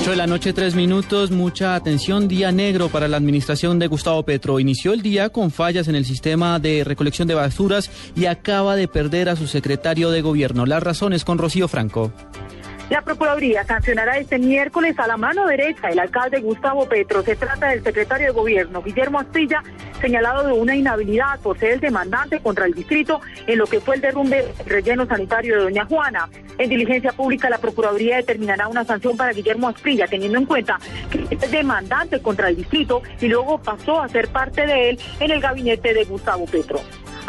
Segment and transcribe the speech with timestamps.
[0.00, 1.30] 8 de la noche, 3 minutos.
[1.30, 2.26] Mucha atención.
[2.26, 4.58] Día negro para la administración de Gustavo Petro.
[4.58, 8.88] Inició el día con fallas en el sistema de recolección de basuras y acaba de
[8.88, 10.64] perder a su secretario de gobierno.
[10.64, 12.12] Las razones con Rocío Franco.
[12.88, 17.22] La Procuraduría sancionará este miércoles a la mano derecha el alcalde Gustavo Petro.
[17.22, 19.62] Se trata del secretario de Gobierno, Guillermo Astilla,
[20.00, 23.96] señalado de una inhabilidad por ser el demandante contra el distrito en lo que fue
[23.96, 26.28] el derrumbe relleno sanitario de Doña Juana.
[26.58, 30.78] En diligencia pública, la Procuraduría determinará una sanción para Guillermo Astilla, teniendo en cuenta
[31.10, 35.30] que es demandante contra el distrito y luego pasó a ser parte de él en
[35.30, 36.80] el gabinete de Gustavo Petro.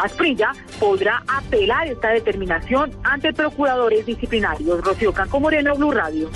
[0.02, 4.80] Asprilla podrá apelar esta determinación ante procuradores disciplinarios.
[4.82, 6.28] Rocío Canco Moreno, Blue Radio.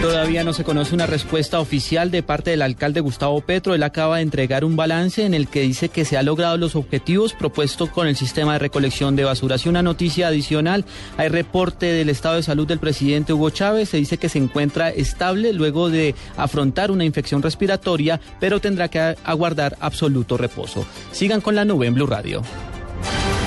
[0.00, 3.74] Todavía no se conoce una respuesta oficial de parte del alcalde Gustavo Petro.
[3.74, 6.76] Él acaba de entregar un balance en el que dice que se han logrado los
[6.76, 9.66] objetivos propuestos con el sistema de recolección de basuras.
[9.66, 10.84] Y una noticia adicional,
[11.16, 13.88] hay reporte del estado de salud del presidente Hugo Chávez.
[13.88, 19.16] Se dice que se encuentra estable luego de afrontar una infección respiratoria, pero tendrá que
[19.24, 20.86] aguardar absoluto reposo.
[21.10, 22.42] Sigan con la nube en Blue Radio.